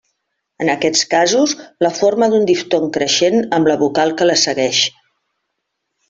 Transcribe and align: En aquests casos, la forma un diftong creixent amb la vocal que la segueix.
En 0.63 0.69
aquests 0.73 1.01
casos, 1.11 1.51
la 1.87 1.91
forma 1.99 2.29
un 2.39 2.47
diftong 2.51 2.89
creixent 2.97 3.37
amb 3.59 3.69
la 3.73 3.79
vocal 3.85 4.15
que 4.23 4.29
la 4.31 4.39
segueix. 4.49 4.81